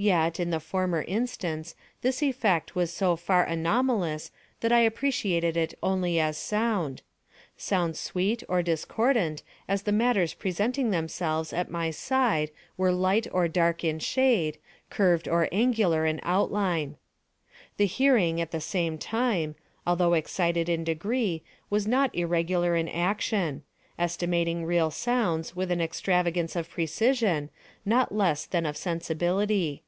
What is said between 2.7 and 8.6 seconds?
was so far anomalous that I appreciated it only as sound—sound sweet